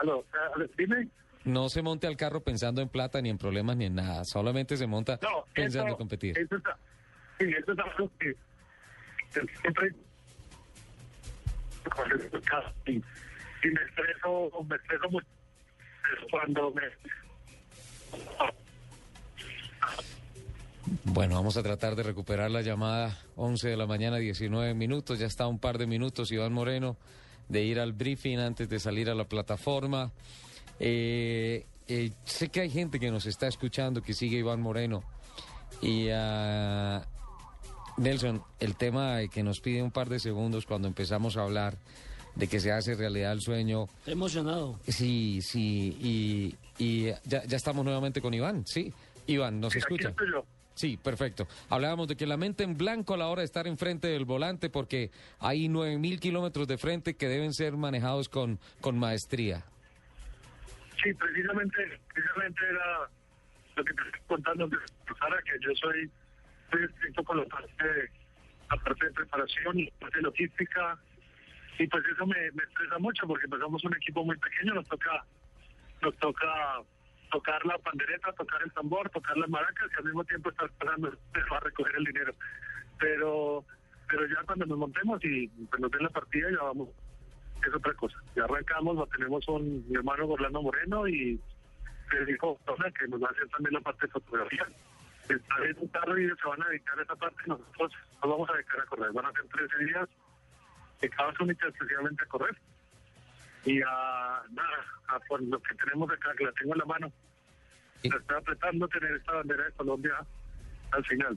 Aló, 0.00 0.24
eh, 0.60 0.68
dime. 0.76 1.08
No 1.44 1.68
se 1.68 1.82
monte 1.82 2.06
al 2.06 2.16
carro 2.16 2.42
pensando 2.42 2.82
en 2.82 2.88
plata 2.88 3.22
ni 3.22 3.30
en 3.30 3.38
problemas 3.38 3.76
ni 3.76 3.86
en 3.86 3.94
nada. 3.94 4.24
Solamente 4.24 4.76
se 4.76 4.86
monta 4.86 5.18
No, 5.22 5.44
pensando 5.54 5.86
eso, 5.86 5.94
en 5.94 5.98
competir. 5.98 6.38
Eso 6.38 6.56
es, 6.56 6.62
sí, 7.38 7.46
eso 7.58 7.72
es 7.72 7.78
algo 7.78 8.10
que 8.18 8.34
que 9.32 9.40
siempre 9.60 9.92
y, 12.86 12.92
y 12.92 13.70
me 13.70 13.82
estreso, 13.82 14.50
me 14.68 14.76
estreso 14.76 15.10
mucho 15.10 15.26
cuando 16.30 16.72
me 16.72 16.82
Bueno, 21.04 21.34
vamos 21.34 21.56
a 21.56 21.62
tratar 21.62 21.96
de 21.96 22.02
recuperar 22.02 22.50
la 22.50 22.62
llamada. 22.62 23.18
11 23.36 23.68
de 23.68 23.76
la 23.76 23.86
mañana, 23.86 24.16
19 24.16 24.74
minutos. 24.74 25.18
Ya 25.18 25.26
está 25.26 25.46
un 25.46 25.58
par 25.58 25.78
de 25.78 25.86
minutos, 25.86 26.30
Iván 26.32 26.52
Moreno, 26.52 26.96
de 27.48 27.62
ir 27.62 27.80
al 27.80 27.92
briefing 27.92 28.38
antes 28.38 28.68
de 28.68 28.78
salir 28.78 29.10
a 29.10 29.14
la 29.14 29.24
plataforma. 29.24 30.12
Eh, 30.80 31.66
eh, 31.88 32.10
sé 32.24 32.48
que 32.48 32.60
hay 32.60 32.70
gente 32.70 33.00
que 33.00 33.10
nos 33.10 33.26
está 33.26 33.48
escuchando, 33.48 34.02
que 34.02 34.14
sigue 34.14 34.38
Iván 34.38 34.60
Moreno. 34.60 35.02
Y 35.82 36.08
ah, 36.10 37.02
Nelson, 37.98 38.42
el 38.60 38.76
tema 38.76 39.16
de 39.16 39.28
que 39.28 39.42
nos 39.42 39.60
pide 39.60 39.82
un 39.82 39.90
par 39.90 40.08
de 40.08 40.18
segundos 40.18 40.66
cuando 40.66 40.88
empezamos 40.88 41.36
a 41.36 41.42
hablar 41.42 41.76
de 42.34 42.46
que 42.46 42.60
se 42.60 42.70
hace 42.72 42.94
realidad 42.94 43.32
el 43.32 43.40
sueño. 43.40 43.84
Estoy 43.98 44.12
emocionado. 44.12 44.78
Sí, 44.86 45.40
sí, 45.42 45.96
y, 46.00 46.54
y 46.78 47.12
ya, 47.24 47.44
ya 47.44 47.56
estamos 47.56 47.84
nuevamente 47.84 48.20
con 48.20 48.32
Iván, 48.34 48.64
sí. 48.66 48.92
Iván, 49.26 49.60
¿nos 49.60 49.74
escucha? 49.76 50.10
estoy 50.10 50.30
yo. 50.32 50.44
Sí, 50.74 50.96
perfecto. 50.96 51.48
Hablábamos 51.70 52.06
de 52.06 52.14
que 52.16 52.24
la 52.24 52.36
mente 52.36 52.62
en 52.62 52.76
blanco 52.78 53.12
a 53.14 53.16
la 53.16 53.26
hora 53.26 53.40
de 53.40 53.46
estar 53.46 53.66
enfrente 53.66 54.06
del 54.06 54.24
volante 54.24 54.70
porque 54.70 55.10
hay 55.40 55.66
9.000 55.66 56.20
kilómetros 56.20 56.68
de 56.68 56.78
frente 56.78 57.16
que 57.16 57.26
deben 57.26 57.52
ser 57.52 57.76
manejados 57.76 58.28
con, 58.28 58.60
con 58.80 58.96
maestría. 58.96 59.64
Sí, 61.02 61.12
precisamente, 61.14 62.00
precisamente 62.14 62.60
era 62.70 63.10
lo 63.74 63.84
que 63.84 63.92
te 63.92 64.02
estoy 64.02 64.20
contando, 64.28 64.68
Sara, 65.18 65.42
que 65.42 65.58
yo 65.66 65.74
soy, 65.74 66.08
soy 66.70 66.84
estricto 66.84 67.22
con 67.24 67.38
la 67.38 67.44
parte, 67.44 67.84
de, 67.84 68.10
la 68.70 68.76
parte 68.76 69.06
de 69.06 69.12
preparación 69.12 69.78
y 69.78 69.84
la 69.86 69.98
parte 70.00 70.22
logística, 70.22 70.98
y 71.78 71.86
pues 71.86 72.04
eso 72.06 72.26
me, 72.26 72.50
me 72.52 72.62
estresa 72.64 72.98
mucho 72.98 73.26
porque 73.26 73.48
pues 73.48 73.60
somos 73.60 73.84
un 73.84 73.94
equipo 73.96 74.24
muy 74.24 74.36
pequeño, 74.36 74.74
nos 74.74 74.88
toca, 74.88 75.24
nos 76.02 76.16
toca 76.16 76.82
tocar 77.30 77.64
la 77.66 77.78
pandereta, 77.78 78.32
tocar 78.32 78.62
el 78.62 78.72
tambor, 78.72 79.08
tocar 79.10 79.36
las 79.36 79.48
maracas 79.48 79.88
y 79.92 79.98
al 79.98 80.04
mismo 80.04 80.24
tiempo 80.24 80.50
estar 80.50 80.66
esperando 80.66 81.08
a 81.50 81.60
recoger 81.60 81.94
el 81.96 82.04
dinero. 82.04 82.34
Pero 82.98 83.64
pero 84.08 84.26
ya 84.26 84.42
cuando 84.46 84.64
nos 84.64 84.78
montemos 84.78 85.22
y 85.22 85.46
pues, 85.48 85.80
nos 85.80 85.90
den 85.90 86.02
la 86.02 86.08
partida 86.08 86.50
ya 86.50 86.62
vamos 86.62 86.88
es 87.66 87.74
otra 87.74 87.92
cosa. 87.94 88.16
Ya 88.36 88.44
arrancamos, 88.44 89.08
tenemos 89.10 89.46
un 89.48 89.84
mi 89.88 89.96
hermano 89.96 90.26
Orlando 90.26 90.62
Moreno 90.62 91.08
y 91.08 91.40
Federico 92.08 92.58
Tona, 92.64 92.90
que 92.92 93.08
nos 93.08 93.22
va 93.22 93.28
a 93.28 93.30
hacer 93.32 93.48
también 93.48 93.74
la 93.74 93.80
parte 93.80 94.06
de 94.06 94.12
fotografía. 94.12 94.66
Y 96.16 96.24
ellos 96.24 96.38
se 96.40 96.48
van 96.48 96.62
a 96.62 96.68
dedicar 96.68 96.98
a 96.98 97.02
esa 97.02 97.16
parte 97.16 97.42
nosotros 97.46 97.92
nos 98.22 98.30
vamos 98.30 98.48
a 98.50 98.52
dedicar 98.54 98.80
a 98.80 98.86
correr. 98.86 99.12
Van 99.12 99.26
a 99.26 99.32
ser 99.32 99.44
13 99.48 99.84
días 99.84 100.08
dedicados 101.00 101.40
única 101.40 101.66
y 101.66 101.68
exclusivamente 101.70 102.24
a 102.24 102.28
correr 102.28 102.56
y 103.64 103.82
a, 103.82 104.42
nada, 104.50 104.84
a 105.08 105.18
por 105.28 105.42
lo 105.42 105.60
que 105.60 105.74
tenemos 105.74 106.10
acá, 106.10 106.32
que 106.38 106.44
la 106.44 106.52
tengo 106.52 106.72
en 106.72 106.78
la 106.78 106.84
mano. 106.86 107.12
Y- 108.02 108.08
Me 108.10 108.16
está 108.16 108.36
apretando 108.38 108.86
tener 108.88 109.12
esta 109.16 109.32
bandera 109.32 109.64
de 109.64 109.72
Colombia 109.72 110.14
al 110.92 111.04
final. 111.04 111.36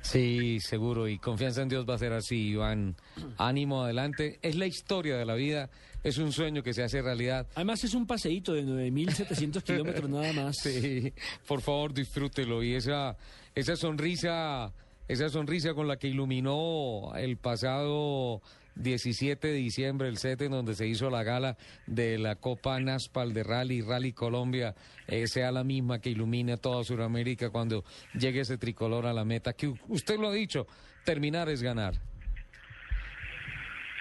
Sí, 0.00 0.58
seguro, 0.60 1.08
y 1.08 1.18
confianza 1.18 1.62
en 1.62 1.68
Dios 1.68 1.86
va 1.88 1.94
a 1.94 1.98
ser 1.98 2.12
así, 2.12 2.48
Iván. 2.50 2.96
Ánimo 3.38 3.84
adelante. 3.84 4.38
Es 4.42 4.56
la 4.56 4.66
historia 4.66 5.16
de 5.16 5.24
la 5.24 5.34
vida, 5.34 5.70
es 6.02 6.18
un 6.18 6.32
sueño 6.32 6.62
que 6.62 6.72
se 6.72 6.82
hace 6.82 7.02
realidad. 7.02 7.46
Además 7.54 7.82
es 7.84 7.94
un 7.94 8.06
paseíto 8.06 8.52
de 8.52 8.64
9.700 8.64 9.62
kilómetros 9.62 10.10
nada 10.10 10.32
más. 10.32 10.56
Sí, 10.62 11.12
por 11.46 11.60
favor, 11.60 11.92
disfrútelo. 11.92 12.62
Y 12.62 12.74
esa, 12.74 13.16
esa 13.54 13.76
sonrisa, 13.76 14.72
esa 15.06 15.28
sonrisa 15.28 15.74
con 15.74 15.88
la 15.88 15.96
que 15.96 16.08
iluminó 16.08 17.12
el 17.16 17.36
pasado 17.36 18.42
17 18.78 19.48
de 19.48 19.54
diciembre 19.54 20.08
el 20.08 20.16
set 20.16 20.40
en 20.42 20.52
donde 20.52 20.74
se 20.74 20.86
hizo 20.86 21.10
la 21.10 21.22
gala 21.22 21.56
de 21.86 22.18
la 22.18 22.36
Copa 22.36 22.78
Naspal 22.80 23.32
de 23.32 23.42
Rally, 23.42 23.82
Rally 23.82 24.12
Colombia, 24.12 24.74
eh, 25.06 25.26
sea 25.26 25.52
la 25.52 25.64
misma 25.64 26.00
que 26.00 26.10
ilumine 26.10 26.56
toda 26.56 26.84
Sudamérica 26.84 27.50
cuando 27.50 27.84
llegue 28.14 28.40
ese 28.40 28.58
tricolor 28.58 29.06
a 29.06 29.12
la 29.12 29.24
meta. 29.24 29.52
Que 29.52 29.72
usted 29.88 30.18
lo 30.18 30.28
ha 30.28 30.32
dicho, 30.32 30.66
terminar 31.04 31.48
es 31.48 31.62
ganar. 31.62 31.94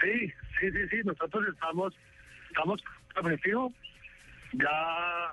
Sí, 0.01 0.31
sí, 0.59 0.71
sí, 0.71 0.87
sí, 0.89 0.97
nosotros 1.03 1.47
estamos, 1.51 1.93
estamos 2.49 2.83
objetivo 3.15 3.73
ya 4.53 5.31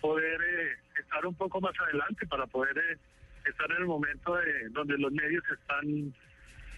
poder 0.00 0.40
eh, 0.40 0.76
estar 1.00 1.24
un 1.26 1.34
poco 1.34 1.60
más 1.60 1.74
adelante 1.80 2.26
para 2.26 2.46
poder 2.46 2.76
eh, 2.76 2.98
estar 3.48 3.70
en 3.70 3.78
el 3.78 3.86
momento 3.86 4.36
de 4.36 4.68
donde 4.70 4.98
los 4.98 5.12
medios 5.12 5.44
están 5.50 6.14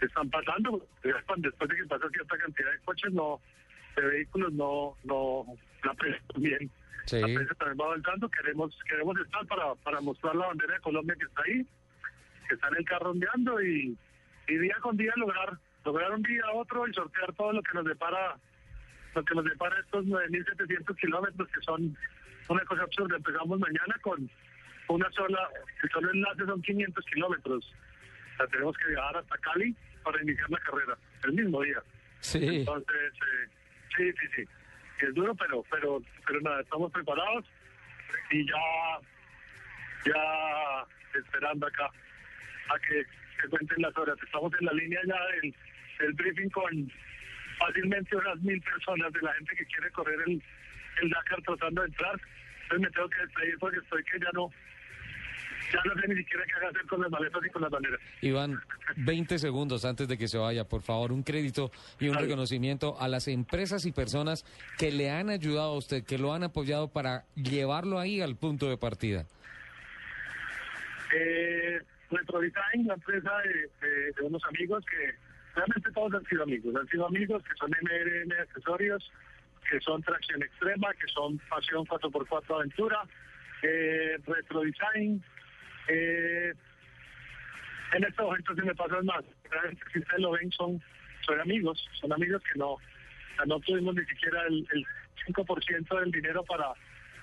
están 0.07 0.29
pasando 0.31 0.87
después 1.03 1.69
de 1.71 1.77
que 1.77 1.85
pasa 1.87 2.09
cierta 2.11 2.39
cantidad 2.39 2.71
de 2.73 2.79
coches 2.85 3.13
no 3.13 3.41
de 3.97 4.03
vehículos 4.03 4.53
no 4.53 4.97
no 5.05 5.45
la 5.85 5.95
prensa 5.95 6.21
también 6.33 6.71
Sí. 7.07 7.19
la 7.21 7.27
prensa 7.27 7.55
también 7.57 7.79
va 7.81 7.85
avanzando 7.87 8.29
queremos 8.29 8.79
queremos 8.89 9.19
estar 9.19 9.45
para 9.47 9.75
para 9.77 10.01
mostrar 10.01 10.37
la 10.37 10.47
bandera 10.47 10.75
de 10.75 10.81
Colombia 10.81 11.17
que 11.19 11.25
está 11.27 11.43
ahí 11.47 11.67
que 12.49 12.55
está 12.55 12.69
en 12.69 12.77
el 12.77 12.85
carro 12.85 13.11
ondeando 13.11 13.61
y, 13.63 13.97
y 14.49 14.55
día 14.57 14.77
con 14.81 14.97
día 14.97 15.13
lograr 15.17 15.59
lograr 15.85 16.13
un 16.13 16.23
día 16.23 16.43
a 16.47 16.53
otro 16.55 16.87
y 16.87 16.95
sortear 16.95 17.33
todo 17.35 17.53
lo 17.53 17.63
que 17.63 17.75
nos 17.75 17.85
depara 17.85 18.37
lo 19.15 19.25
que 19.25 19.35
nos 19.35 19.45
depara 19.45 19.79
estos 19.81 20.07
9.700 20.07 20.97
kilómetros 20.97 21.49
que 21.49 21.61
son 21.63 21.97
una 22.49 22.65
cosa 22.65 22.83
absurda. 22.83 23.17
Empezamos 23.17 23.59
mañana 23.61 23.95
con 24.01 24.31
una 24.89 25.11
sola, 25.13 25.49
el 25.83 25.91
solo 25.91 26.11
enlace 26.13 26.45
son 26.47 26.61
500 26.63 27.05
kilómetros. 27.07 27.75
O 28.33 28.37
sea, 28.37 28.47
tenemos 28.47 28.77
que 28.79 28.89
viajar 28.89 29.17
hasta 29.19 29.39
Cali 29.39 29.77
para 30.03 30.23
iniciar 30.23 30.51
la 30.51 30.59
carrera, 30.59 30.99
el 31.25 31.33
mismo 31.33 31.63
día. 31.63 31.83
Sí. 32.21 32.39
Entonces, 32.43 33.13
eh, 33.13 33.49
sí, 33.97 34.13
sí, 34.13 34.27
sí. 34.37 34.49
Es 35.07 35.15
duro, 35.15 35.35
pero, 35.35 35.65
pero, 35.71 36.03
pero 36.27 36.41
nada, 36.41 36.61
estamos 36.61 36.93
preparados 36.93 37.45
y 38.31 38.47
ya, 38.47 38.55
ya 40.07 40.87
esperando 41.19 41.67
acá 41.67 41.87
a 41.87 42.79
que 42.79 43.05
se 43.41 43.49
cuenten 43.49 43.83
las 43.83 43.97
horas. 43.97 44.17
Estamos 44.23 44.53
en 44.61 44.67
la 44.67 44.73
línea 44.73 45.01
ya 45.07 45.27
del, 45.27 45.55
del 45.99 46.13
briefing 46.13 46.51
con 46.51 46.93
fácilmente 47.59 48.17
unas 48.17 48.41
mil 48.43 48.61
personas 48.63 49.13
de 49.13 49.23
la 49.23 49.35
gente 49.35 49.57
que 49.57 49.67
quiere 49.67 49.91
correr 49.91 50.19
el, 50.27 50.43
el 51.03 51.11
Dakar 51.11 51.43
tratando 51.43 51.83
de 51.83 51.89
entrar. 51.89 52.21
Entonces 52.63 52.81
me 52.81 52.91
tengo 52.91 53.09
que 53.09 53.21
despedir 53.21 53.59
porque 53.59 53.79
estoy 53.79 54.05
que 54.05 54.21
ya 54.21 54.31
no, 54.33 54.51
ya 55.73 55.81
no 55.85 56.01
sé 56.01 56.09
ni 56.09 56.17
siquiera 56.17 56.45
qué 56.47 56.67
hacer 56.67 56.87
con 56.87 57.01
las 57.01 57.11
maletas 57.11 57.41
y 57.47 57.51
con 57.51 57.63
las 57.63 57.71
banderas. 57.71 58.01
Iván, 58.21 58.61
20 58.97 59.39
segundos 59.39 59.85
antes 59.85 60.07
de 60.09 60.19
que 60.19 60.29
se 60.29 60.39
vaya, 60.39 60.65
por 60.65 60.83
favor, 60.83 61.13
un 61.13 61.23
crédito 61.23 61.71
y 61.99 62.09
un 62.09 62.17
reconocimiento 62.17 62.97
a 63.01 63.09
las 63.09 63.29
empresas 63.29 63.87
y 63.87 63.93
personas 63.93 64.45
que 64.79 64.91
le 64.93 65.11
han 65.11 65.31
ayudado 65.31 65.71
a 65.73 65.77
usted, 65.77 66.05
que 66.05 66.19
lo 66.19 66.33
han 66.35 66.43
apoyado 66.45 66.89
para 66.89 67.25
llevarlo 67.35 67.99
ahí 67.99 68.21
al 68.21 68.37
punto 68.37 68.69
de 68.69 68.77
partida. 68.77 69.25
Eh, 71.15 71.81
Retrodesign, 72.11 72.87
la 72.87 72.95
empresa 72.95 73.31
de, 73.39 73.87
de- 73.89 74.13
de 74.13 74.23
unos 74.23 74.43
amigos 74.45 74.85
que 74.87 75.15
realmente 75.55 75.91
todos 75.93 76.13
han 76.15 76.25
sido 76.27 76.43
amigos, 76.43 76.75
han 76.77 76.89
sido 76.89 77.07
amigos 77.07 77.43
que 77.43 77.55
son 77.59 77.71
MRN 77.71 78.33
Accesorios, 78.41 79.11
que 79.71 79.81
son 79.81 80.03
Tracción 80.03 80.43
Extrema, 80.43 80.93
que 80.95 81.07
son 81.13 81.39
Pasión 81.49 81.85
4x4 81.87 82.55
Aventura, 82.57 83.03
eh, 83.63 84.17
Retrodesign. 84.27 85.23
Eh, 85.89 86.53
en 87.95 88.05
estos 88.05 88.25
momentos 88.25 88.57
se 88.57 88.63
me 88.63 88.75
pasan 88.75 89.05
más. 89.07 89.25
Si 89.93 89.99
ustedes 89.99 90.21
lo 90.21 90.33
ven, 90.33 90.51
son, 90.53 90.81
amigos, 91.41 91.85
son 92.01 92.13
amigos 92.13 92.43
que 92.43 92.59
no, 92.59 92.77
no 93.47 93.61
tuvimos 93.61 93.95
ni 93.95 94.05
siquiera 94.07 94.43
el, 94.47 94.67
el 94.73 94.87
5% 95.27 96.01
del 96.01 96.11
dinero 96.11 96.43
para, 96.45 96.73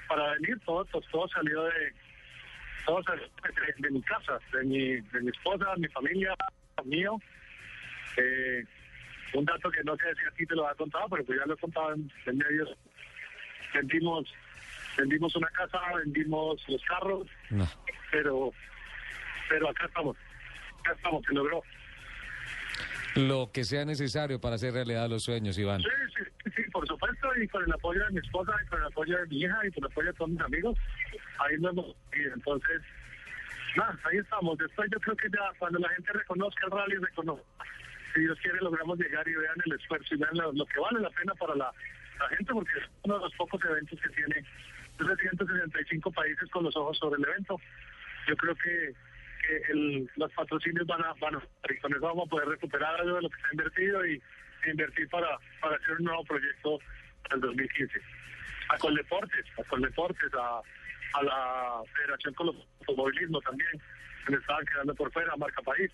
para 0.07 0.33
venir, 0.33 0.59
todo, 0.65 0.85
pues, 0.85 1.05
todo 1.11 1.27
salió 1.29 1.63
de, 1.63 1.93
todo 2.85 3.03
salió 3.03 3.25
de, 3.77 3.89
mi 3.91 4.01
casa, 4.03 4.39
de 4.53 4.63
mi, 4.63 5.01
de 5.01 5.21
mi 5.21 5.29
esposa, 5.29 5.75
mi 5.77 5.87
familia, 5.87 6.35
mío. 6.85 7.17
Eh, 8.17 8.63
un 9.33 9.45
dato 9.45 9.69
que 9.69 9.83
no 9.83 9.95
sé 9.97 10.05
si 10.15 10.27
a 10.27 10.31
ti 10.31 10.45
te 10.45 10.55
lo 10.55 10.67
ha 10.67 10.73
contado, 10.75 11.07
pero 11.09 11.23
pues 11.23 11.39
ya 11.39 11.45
lo 11.45 11.53
he 11.53 11.57
contado 11.57 11.93
en, 11.93 12.11
en 12.25 12.37
medios. 12.37 12.69
Vendimos, 13.73 14.27
vendimos 14.99 15.35
una 15.35 15.47
casa, 15.49 15.79
vendimos 16.03 16.61
los 16.67 16.81
carros, 16.85 17.27
No. 17.49 17.67
pero, 18.11 18.51
pero 19.49 19.69
acá 19.69 19.85
estamos, 19.85 20.17
acá 20.81 20.93
estamos, 20.93 21.23
se 21.27 21.33
logró. 21.33 21.61
Lo 23.15 23.49
que 23.51 23.63
sea 23.63 23.85
necesario 23.85 24.39
para 24.39 24.55
hacer 24.55 24.73
realidad 24.73 25.09
los 25.09 25.23
sueños, 25.23 25.57
Iván. 25.57 25.81
Sí, 25.81 25.87
sí, 26.45 26.51
sí, 26.55 26.61
por 26.71 26.87
supuesto, 26.87 27.27
y 27.41 27.47
con 27.47 27.63
el 27.63 27.71
apoyo 27.73 28.05
de 28.05 28.11
mi 28.11 28.19
esposa, 28.19 28.51
y 28.63 28.67
con 28.67 28.79
el 28.79 28.85
apoyo 28.87 29.17
de 29.17 29.25
mi 29.27 29.41
hija, 29.41 29.57
y 29.65 29.71
con 29.71 29.83
el 29.83 29.91
apoyo 29.91 30.07
de 30.07 30.13
todos 30.13 30.29
mis 30.31 30.41
amigos, 30.41 30.77
ahí 31.39 31.57
nos 31.57 31.71
hemos 31.71 31.95
ido. 32.13 32.33
Entonces, 32.35 32.81
nada, 33.75 33.97
ahí 34.03 34.17
estamos. 34.19 34.57
Después 34.59 34.89
yo 34.91 34.99
creo 34.99 35.15
que 35.17 35.29
ya 35.29 35.51
cuando 35.57 35.79
la 35.79 35.89
gente 35.89 36.13
reconozca 36.13 36.65
el 36.65 36.71
rally, 36.71 36.95
reconozca. 36.97 37.43
Si 38.13 38.21
Dios 38.21 38.37
quiere, 38.41 38.59
logramos 38.61 38.97
llegar 38.99 39.27
y 39.27 39.33
vean 39.35 39.55
el 39.65 39.73
esfuerzo 39.73 40.15
y 40.15 40.17
vean 40.17 40.35
lo, 40.35 40.51
lo 40.53 40.65
que 40.67 40.79
vale 40.79 40.99
la 40.99 41.09
pena 41.09 41.33
para 41.35 41.55
la, 41.55 41.71
la 42.19 42.29
gente, 42.29 42.53
porque 42.53 42.71
es 42.79 42.85
uno 43.03 43.15
de 43.15 43.21
los 43.21 43.33
pocos 43.35 43.59
eventos 43.65 43.99
que 44.01 44.09
tiene 44.09 44.45
365 44.99 46.11
países 46.11 46.49
con 46.51 46.63
los 46.63 46.75
ojos 46.75 46.97
sobre 46.97 47.21
el 47.21 47.27
evento. 47.27 47.59
Yo 48.27 48.35
creo 48.35 48.55
que, 48.55 48.93
el, 49.69 50.07
los 50.17 50.31
patrocinios 50.33 50.85
van 50.85 51.03
a, 51.03 51.13
van 51.13 51.35
a, 51.35 51.41
con 51.81 51.91
eso 51.91 52.01
vamos 52.01 52.27
a 52.27 52.29
poder 52.29 52.47
recuperar 52.49 52.99
algo 52.99 53.15
de 53.15 53.21
lo 53.23 53.29
que 53.29 53.41
se 53.41 53.47
ha 53.47 53.51
invertido 53.53 54.05
y 54.05 54.21
invertir 54.67 55.09
para, 55.09 55.39
para 55.61 55.75
hacer 55.77 55.93
un 55.93 56.03
nuevo 56.03 56.23
proyecto 56.25 56.79
para 57.23 57.35
el 57.35 57.41
2015. 57.41 58.01
A 58.69 58.77
Coldeportes, 58.77 59.45
a 59.57 59.63
Coldeportes, 59.63 60.33
a, 60.35 60.61
a 61.13 61.23
la 61.23 61.81
Federación 61.95 62.33
con 62.35 62.47
los 62.47 62.55
Automovilismo 62.81 63.41
también, 63.41 63.71
que 64.25 64.33
me 64.33 64.37
estaban 64.37 64.65
quedando 64.65 64.93
por 64.93 65.11
fuera, 65.11 65.35
Marca 65.37 65.61
País, 65.63 65.89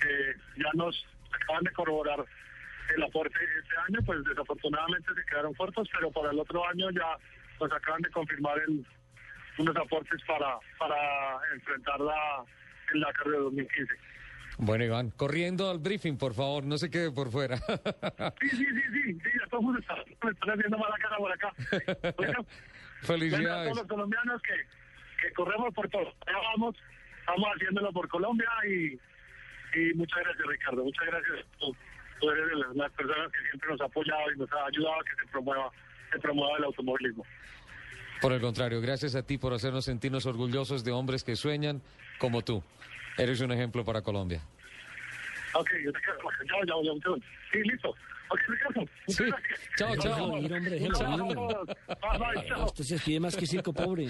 que 0.00 0.34
ya 0.62 0.70
nos 0.74 1.04
acaban 1.32 1.64
de 1.64 1.72
corroborar 1.72 2.24
el 2.94 3.02
aporte 3.02 3.38
este 3.60 3.76
año, 3.88 3.98
pues 4.04 4.22
desafortunadamente 4.24 5.14
se 5.14 5.24
quedaron 5.24 5.54
cortos, 5.54 5.88
pero 5.92 6.10
para 6.10 6.30
el 6.30 6.38
otro 6.38 6.68
año 6.68 6.90
ya 6.90 7.16
nos 7.60 7.72
acaban 7.72 8.02
de 8.02 8.10
confirmar 8.10 8.58
el, 8.66 8.84
unos 9.58 9.76
aportes 9.76 10.20
para, 10.26 10.58
para 10.78 11.38
enfrentar 11.54 12.00
la, 12.00 12.44
el 12.94 13.00
Dakar 13.00 13.26
de 13.26 13.38
2015. 13.38 13.94
Bueno, 14.58 14.84
Iván, 14.84 15.10
corriendo 15.10 15.70
al 15.70 15.78
briefing, 15.78 16.16
por 16.18 16.34
favor, 16.34 16.64
no 16.64 16.76
se 16.78 16.90
quede 16.90 17.10
por 17.10 17.30
fuera. 17.30 17.56
Sí, 18.40 18.48
sí, 18.50 18.56
sí, 18.66 18.82
sí, 18.92 19.12
sí, 19.14 19.30
ya 19.40 19.46
todo 19.48 19.60
el 19.60 19.66
mundo 19.66 19.80
está, 19.80 19.96
me 19.96 20.30
están 20.30 20.50
haciendo 20.50 20.78
mala 20.78 20.96
cara 20.98 21.16
por 21.16 21.32
acá. 21.32 21.52
Bueno, 21.70 22.12
bueno, 22.16 22.40
a 22.40 23.06
Felicidades. 23.06 23.64
todos 23.64 23.78
los 23.78 23.86
colombianos 23.86 24.42
que, 24.42 24.54
que 25.26 25.32
corremos 25.34 25.74
por 25.74 25.88
todo. 25.88 26.12
Ya 26.26 26.36
vamos, 26.52 26.76
estamos 27.20 27.48
haciéndolo 27.54 27.92
por 27.92 28.08
Colombia 28.08 28.48
y, 28.68 28.98
y 29.78 29.94
muchas 29.94 30.20
gracias, 30.22 30.46
Ricardo. 30.46 30.84
Muchas 30.84 31.06
gracias. 31.06 31.46
Tú, 31.58 31.74
tú 32.20 32.30
eres 32.30 32.48
de 32.48 32.56
las, 32.56 32.76
las 32.76 32.92
personas 32.92 33.32
que 33.32 33.48
siempre 33.48 33.70
nos 33.70 33.80
ha 33.80 33.84
apoyado 33.86 34.32
y 34.32 34.38
nos 34.38 34.52
ha 34.52 34.66
ayudado 34.66 34.94
a 35.00 35.04
que 35.04 35.24
se 35.24 35.30
promueva, 35.32 35.70
se 36.20 36.28
el 36.28 36.64
automovilismo. 36.64 37.24
Por 38.20 38.32
el 38.32 38.40
contrario, 38.40 38.80
gracias 38.80 39.14
a 39.16 39.22
ti 39.24 39.36
por 39.38 39.52
hacernos 39.52 39.84
sentirnos 39.84 40.26
orgullosos 40.26 40.84
de 40.84 40.92
hombres 40.92 41.24
que 41.24 41.34
sueñan 41.34 41.82
como 42.18 42.42
tú. 42.42 42.62
Eres 43.18 43.40
un 43.40 43.50
ejemplo 43.50 43.84
para 43.84 44.02
Colombia. 44.02 44.42
Ok, 45.54 45.68
yo 45.84 45.92
te 45.92 45.98
quedo. 46.00 46.18
Chao, 46.48 46.64
chao, 46.66 46.82
chao, 46.84 47.00
chao. 47.00 47.16
Sí, 47.52 47.58
listo. 47.64 47.94
Ok, 48.30 48.40
Ricardo. 48.48 48.80
muchas 48.80 49.16
Sí. 49.16 49.24
Chao, 49.76 49.96
chao. 49.96 50.38
Ir, 50.38 50.52
hombre, 50.54 50.70
déjelo 50.70 50.94
chao. 50.94 52.64
Usted 52.66 52.84
se 52.84 52.94
despide 52.94 53.20
más 53.20 53.36
que 53.36 53.46
circo 53.46 53.72
pobre. 53.72 54.08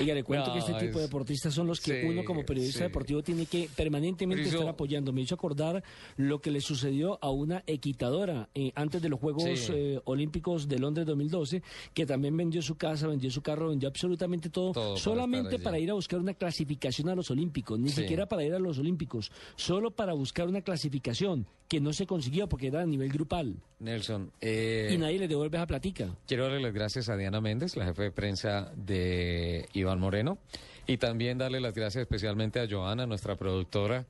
Oiga, 0.00 0.14
le 0.14 0.24
cuento 0.24 0.48
No, 0.48 0.52
que 0.54 0.58
este 0.58 0.74
tipo 0.74 0.98
de 0.98 1.04
deportistas 1.04 1.54
son 1.54 1.66
los 1.66 1.80
que 1.80 2.00
sí, 2.00 2.06
uno 2.08 2.24
como 2.24 2.44
periodista 2.44 2.78
sí. 2.78 2.84
deportivo 2.84 3.22
tiene 3.22 3.46
que 3.46 3.68
permanentemente 3.76 4.48
estar 4.48 4.66
apoyando. 4.68 5.12
Me 5.12 5.20
hizo 5.20 5.34
acordar 5.34 5.82
lo 6.16 6.40
que 6.40 6.50
le 6.50 6.60
sucedió 6.60 7.18
a 7.22 7.30
una 7.30 7.62
equitadora 7.66 8.48
eh, 8.54 8.72
antes 8.74 9.00
de 9.02 9.08
los 9.08 9.20
Juegos 9.20 9.44
Sí. 9.44 9.72
eh, 9.74 10.00
Olímpicos 10.04 10.68
de 10.68 10.78
Londres 10.78 11.06
2012, 11.06 11.62
que 11.94 12.06
también 12.06 12.36
vendió 12.36 12.62
su 12.62 12.76
casa, 12.76 13.06
vendió 13.06 13.30
su 13.30 13.42
carro, 13.42 13.68
vendió 13.68 13.88
absolutamente 13.88 14.50
todo, 14.50 14.96
solamente 14.96 15.58
para, 15.58 15.78
ir 15.78 15.90
a 15.90 15.94
buscar 15.94 16.18
una 16.18 16.34
clasificación 16.34 17.08
a 17.08 17.14
los 17.14 17.30
Olímpicos, 17.30 17.78
ni 17.78 17.90
siquiera 17.90 18.26
para 18.26 18.44
ir 18.44 18.54
a 18.54 18.58
los 18.58 18.78
Olímpicos, 18.78 19.30
solo 19.56 19.90
para 19.90 20.07
buscar 20.12 20.48
una 20.48 20.62
clasificación 20.62 21.46
que 21.68 21.80
no 21.80 21.92
se 21.92 22.06
consiguió 22.06 22.48
porque 22.48 22.68
eran 22.68 22.90
nivel 22.90 23.12
grupal. 23.12 23.56
Nelson, 23.78 24.32
eh, 24.40 24.90
y 24.92 24.98
nadie 24.98 25.18
le 25.18 25.28
devuelve 25.28 25.58
esa 25.58 25.66
platica. 25.66 26.16
quiero 26.26 26.44
darle 26.44 26.60
las 26.60 26.72
gracias 26.72 27.08
a 27.08 27.16
Diana 27.16 27.40
Méndez, 27.40 27.76
la 27.76 27.84
jefe 27.84 28.04
de 28.04 28.10
prensa 28.10 28.72
de 28.76 29.68
Iván 29.74 30.00
Moreno, 30.00 30.38
y 30.86 30.96
también 30.96 31.38
darle 31.38 31.60
las 31.60 31.74
gracias 31.74 32.02
especialmente 32.02 32.60
a 32.60 32.66
Joana, 32.68 33.06
nuestra 33.06 33.36
productora, 33.36 34.06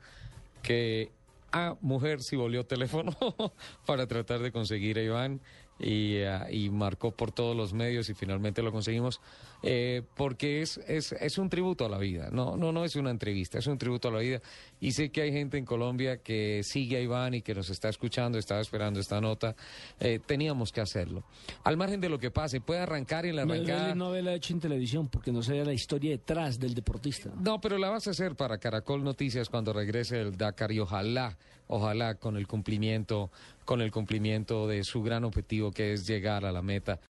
que 0.62 1.11
a 1.52 1.76
mujer 1.81 2.23
si 2.23 2.37
volvió 2.37 2.64
teléfono 2.67 3.17
para 3.87 4.07
tratar 4.07 4.40
de 4.40 4.52
conseguir 4.52 4.99
a 4.99 5.02
Iván 5.02 5.40
y, 5.78 6.16
eh, 6.16 6.38
y 6.50 6.70
marcó 6.70 7.12
por 7.12 7.32
todos 7.32 7.56
los 7.56 7.73
medios 7.73 8.08
y 8.08 8.14
finalmente 8.14 8.62
lo 8.62 8.73
conseguimos 8.73 9.20
eh, 9.62 10.02
porque 10.16 10.62
es, 10.62 10.78
es, 10.87 11.12
es 11.12 11.38
un 11.38 11.49
tributo 11.50 11.85
a 11.85 11.88
la 11.88 11.99
vida, 11.99 12.30
no, 12.32 12.56
no, 12.56 12.70
no 12.73 12.85
es 12.85 12.94
una 12.97 13.11
entrevista, 13.11 13.58
es 13.58 13.66
un 13.66 13.78
tributo 13.78 14.08
a 14.08 14.12
la 14.12 14.18
vida 14.20 14.40
y 14.80 14.92
sé 14.92 15.11
que 15.11 15.23
hay 15.23 15.32
gente 15.32 15.58
en 15.58 15.64
Colombia 15.64 16.18
que 16.18 16.62
sigue 16.64 16.97
a 16.97 17.00
Iván 17.00 17.35
y 17.35 17.42
que 17.42 17.54
nos 17.54 17.70
está 17.70 17.88
escuchando, 17.88 18.38
estaba 18.38 18.61
esperando 18.61 19.00
esta 19.00 19.20
nota, 19.20 19.54
Eh, 20.00 20.20
teníamos 20.25 20.70
que 20.70 20.80
hacerlo. 20.80 21.25
Al 21.64 21.76
margen 21.76 22.00
de 22.00 22.08
lo 22.08 22.18
que 22.18 22.30
pase, 22.30 22.61
puede 22.61 22.80
arrancar 22.80 23.26
y 23.26 23.32
la 23.32 23.44
No, 23.44 23.52
arrancada... 23.54 23.94
no 23.94 24.06
haberla 24.06 24.35
hecho 24.35 24.52
en 24.54 24.61
televisión 24.61 25.08
porque 25.08 25.32
no 25.32 25.42
sabía 25.42 25.64
la 25.64 25.73
historia 25.73 26.11
detrás 26.12 26.58
del 26.58 26.75
deportista. 26.75 27.30
No, 27.40 27.61
pero 27.61 27.78
la 27.78 27.90
vas 27.90 28.06
a 28.06 28.11
hacer 28.11 28.37
para 28.37 28.58
Caracol 28.58 29.02
Noticias 29.02 29.49
cuando 29.49 29.73
regrese 29.73 30.20
el 30.20 30.37
Dakar 30.37 30.70
y 30.73 30.78
ojalá, 30.78 31.37
ojalá 31.66 32.14
con 32.14 32.37
el 32.37 32.47
cumplimiento, 32.47 33.30
con 33.69 33.83
el 33.83 33.91
cumplimiento 33.91 34.67
de 34.67 34.83
su 34.83 35.03
gran 35.03 35.25
objetivo 35.25 35.73
que 35.73 35.93
es 35.93 36.07
llegar 36.07 36.47
a 36.47 36.53
la 36.53 36.63
meta. 36.63 37.01